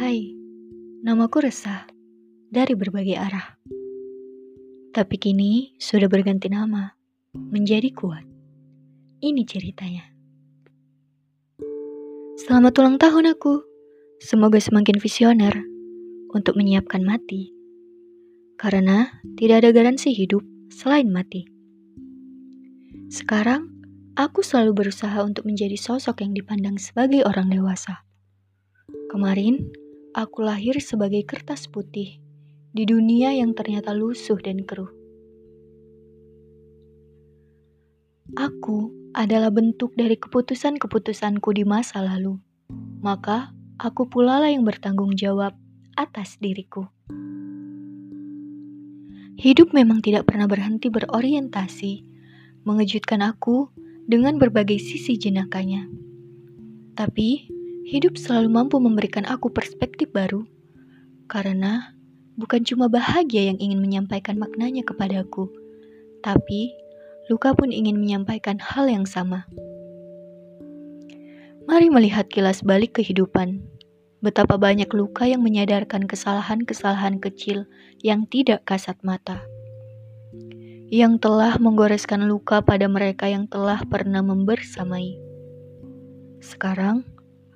Hai, 0.00 0.32
namaku 1.04 1.44
Resah 1.44 1.84
dari 2.48 2.72
berbagai 2.72 3.20
arah. 3.20 3.60
Tapi 4.96 5.20
kini 5.20 5.76
sudah 5.76 6.08
berganti 6.08 6.48
nama 6.48 6.88
menjadi 7.36 7.92
kuat. 7.92 8.24
Ini 9.20 9.44
ceritanya. 9.44 10.08
Selamat 12.40 12.72
ulang 12.80 12.96
tahun 12.96 13.28
aku. 13.36 13.60
Semoga 14.24 14.56
semakin 14.56 14.96
visioner 14.96 15.52
untuk 16.32 16.56
menyiapkan 16.56 17.04
mati. 17.04 17.52
Karena 18.56 19.04
tidak 19.36 19.68
ada 19.68 19.70
garansi 19.76 20.16
hidup 20.16 20.40
selain 20.72 21.12
mati. 21.12 21.44
Sekarang, 23.12 23.68
aku 24.16 24.40
selalu 24.40 24.80
berusaha 24.80 25.20
untuk 25.20 25.44
menjadi 25.44 25.76
sosok 25.76 26.24
yang 26.24 26.32
dipandang 26.32 26.80
sebagai 26.80 27.20
orang 27.28 27.52
dewasa. 27.52 28.00
Kemarin, 29.12 29.68
aku 30.10 30.42
lahir 30.42 30.78
sebagai 30.82 31.22
kertas 31.22 31.70
putih 31.70 32.18
di 32.70 32.84
dunia 32.86 33.34
yang 33.34 33.54
ternyata 33.54 33.94
lusuh 33.94 34.38
dan 34.38 34.62
keruh. 34.62 34.90
Aku 38.38 38.94
adalah 39.10 39.50
bentuk 39.50 39.90
dari 39.98 40.14
keputusan-keputusanku 40.14 41.50
di 41.50 41.66
masa 41.66 41.98
lalu. 41.98 42.38
Maka, 43.02 43.50
aku 43.74 44.06
pula 44.06 44.38
lah 44.38 44.50
yang 44.54 44.62
bertanggung 44.62 45.18
jawab 45.18 45.58
atas 45.98 46.38
diriku. 46.38 46.86
Hidup 49.34 49.74
memang 49.74 49.98
tidak 49.98 50.30
pernah 50.30 50.46
berhenti 50.46 50.92
berorientasi, 50.92 52.06
mengejutkan 52.62 53.24
aku 53.24 53.72
dengan 54.06 54.38
berbagai 54.38 54.78
sisi 54.78 55.18
jenakanya. 55.18 55.90
Tapi, 56.94 57.50
hidup 57.90 58.14
selalu 58.14 58.54
mampu 58.54 58.78
memberikan 58.78 59.26
aku 59.26 59.50
perspektif 59.50 60.14
baru, 60.14 60.46
karena 61.26 61.90
bukan 62.38 62.62
cuma 62.62 62.86
bahagia 62.86 63.50
yang 63.50 63.58
ingin 63.58 63.82
menyampaikan 63.82 64.38
maknanya 64.38 64.86
kepadaku, 64.86 65.50
tapi 66.22 66.70
luka 67.26 67.50
pun 67.50 67.74
ingin 67.74 67.98
menyampaikan 67.98 68.62
hal 68.62 68.86
yang 68.86 69.02
sama. 69.10 69.42
Mari 71.66 71.90
melihat 71.90 72.30
kilas 72.30 72.62
balik 72.62 73.02
kehidupan. 73.02 73.58
Betapa 74.22 74.54
banyak 74.54 74.90
luka 74.94 75.26
yang 75.26 75.42
menyadarkan 75.42 76.06
kesalahan-kesalahan 76.06 77.18
kecil 77.18 77.66
yang 78.06 78.28
tidak 78.30 78.68
kasat 78.68 79.00
mata. 79.02 79.42
Yang 80.92 81.24
telah 81.24 81.56
menggoreskan 81.56 82.28
luka 82.28 82.60
pada 82.60 82.84
mereka 82.86 83.26
yang 83.26 83.48
telah 83.48 83.80
pernah 83.86 84.20
membersamai. 84.20 85.16
Sekarang, 86.44 87.06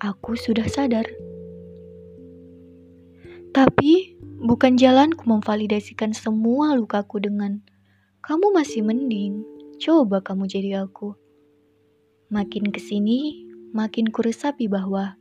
aku 0.00 0.34
sudah 0.34 0.64
sadar. 0.64 1.04
Tapi 3.52 4.16
bukan 4.40 4.80
jalanku 4.80 5.28
memvalidasikan 5.28 6.16
semua 6.16 6.72
lukaku 6.72 7.20
dengan 7.20 7.60
kamu 8.24 8.56
masih 8.56 8.80
mending, 8.80 9.44
coba 9.76 10.24
kamu 10.24 10.48
jadi 10.48 10.88
aku. 10.88 11.12
Makin 12.32 12.72
ke 12.72 12.80
sini, 12.80 13.44
makin 13.76 14.08
kuresapi 14.08 14.70
bahwa 14.70 15.20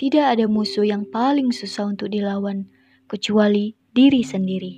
tidak 0.00 0.38
ada 0.38 0.48
musuh 0.48 0.86
yang 0.86 1.04
paling 1.04 1.52
susah 1.52 1.92
untuk 1.92 2.08
dilawan 2.08 2.66
kecuali 3.10 3.76
diri 3.92 4.22
sendiri. 4.24 4.74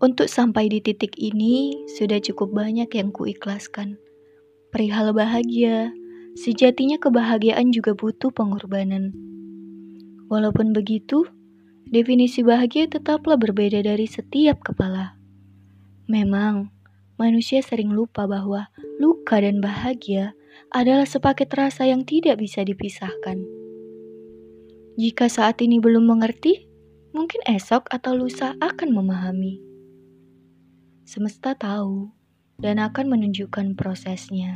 Untuk 0.00 0.32
sampai 0.32 0.72
di 0.72 0.80
titik 0.80 1.12
ini, 1.20 1.84
sudah 1.92 2.24
cukup 2.24 2.56
banyak 2.56 2.88
yang 2.88 3.12
kuikhlaskan. 3.12 4.00
Perihal 4.72 5.12
bahagia, 5.12 5.92
Sejatinya 6.38 6.94
kebahagiaan 7.02 7.74
juga 7.74 7.98
butuh 7.98 8.30
pengorbanan. 8.30 9.10
Walaupun 10.30 10.70
begitu, 10.70 11.26
definisi 11.90 12.46
bahagia 12.46 12.86
tetaplah 12.86 13.34
berbeda 13.34 13.82
dari 13.82 14.06
setiap 14.06 14.62
kepala. 14.62 15.18
Memang, 16.06 16.70
manusia 17.18 17.58
sering 17.66 17.90
lupa 17.90 18.30
bahwa 18.30 18.70
luka 19.02 19.42
dan 19.42 19.58
bahagia 19.58 20.38
adalah 20.70 21.02
sepaket 21.02 21.50
rasa 21.50 21.90
yang 21.90 22.06
tidak 22.06 22.38
bisa 22.38 22.62
dipisahkan. 22.62 23.42
Jika 24.94 25.26
saat 25.26 25.58
ini 25.66 25.82
belum 25.82 26.06
mengerti, 26.06 26.70
mungkin 27.10 27.42
esok 27.50 27.90
atau 27.90 28.14
lusa 28.14 28.54
akan 28.62 28.94
memahami. 28.94 29.58
Semesta 31.02 31.58
tahu 31.58 32.14
dan 32.62 32.78
akan 32.78 33.18
menunjukkan 33.18 33.74
prosesnya 33.74 34.54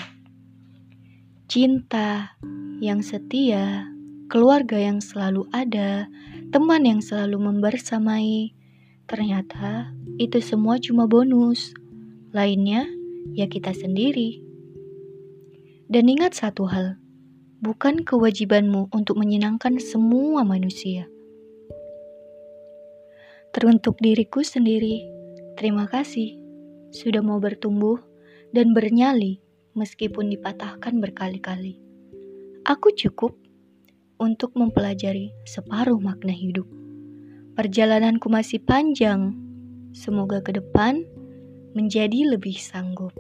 cinta 1.44 2.32
yang 2.81 3.05
setia, 3.05 3.84
keluarga 4.32 4.81
yang 4.81 5.05
selalu 5.05 5.44
ada, 5.53 6.09
teman 6.49 6.88
yang 6.88 7.00
selalu 7.05 7.37
membersamai. 7.53 8.56
Ternyata 9.05 9.93
itu 10.16 10.41
semua 10.41 10.81
cuma 10.81 11.05
bonus. 11.05 11.77
Lainnya 12.32 12.88
ya 13.37 13.44
kita 13.47 13.77
sendiri. 13.77 14.41
Dan 15.84 16.09
ingat 16.09 16.32
satu 16.32 16.65
hal, 16.65 16.97
bukan 17.61 18.03
kewajibanmu 18.03 18.88
untuk 18.91 19.21
menyenangkan 19.21 19.76
semua 19.76 20.43
manusia. 20.43 21.06
Teruntuk 23.53 24.00
diriku 24.00 24.43
sendiri, 24.43 25.05
terima 25.55 25.87
kasih 25.87 26.34
sudah 26.91 27.22
mau 27.22 27.38
bertumbuh 27.38 28.00
dan 28.50 28.75
bernyali 28.75 29.44
meskipun 29.74 30.30
dipatahkan 30.30 30.98
berkali-kali. 31.02 31.82
Aku 32.64 32.94
cukup 32.94 33.36
untuk 34.16 34.54
mempelajari 34.56 35.34
separuh 35.44 35.98
makna 36.00 36.32
hidup. 36.32 36.64
Perjalananku 37.54 38.30
masih 38.32 38.62
panjang. 38.62 39.34
Semoga 39.94 40.42
ke 40.42 40.54
depan 40.54 41.06
menjadi 41.74 42.34
lebih 42.34 42.54
sanggup. 42.58 43.12